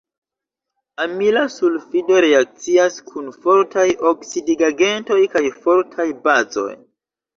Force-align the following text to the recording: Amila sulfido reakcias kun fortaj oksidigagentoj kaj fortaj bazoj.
Amila 1.03 1.43
sulfido 1.55 2.17
reakcias 2.25 2.97
kun 3.11 3.29
fortaj 3.43 3.87
oksidigagentoj 4.13 5.21
kaj 5.37 5.45
fortaj 5.67 6.09
bazoj. 6.25 6.71